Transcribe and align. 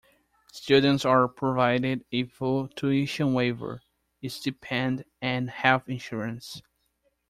Students 0.51 1.05
are 1.05 1.27
provided 1.27 2.05
a 2.11 2.23
full 2.23 2.67
tuition 2.69 3.35
waiver, 3.35 3.83
a 4.23 4.29
stipend, 4.29 5.05
and 5.21 5.47
health 5.51 5.87
insurance. 5.89 6.63